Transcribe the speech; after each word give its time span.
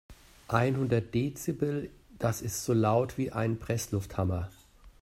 Einhundert 0.47 1.13
Dezibel, 1.13 1.91
das 2.17 2.41
ist 2.41 2.65
so 2.65 2.73
laut 2.73 3.19
wie 3.19 3.31
ein 3.31 3.59
Presslufthammer. 3.59 4.49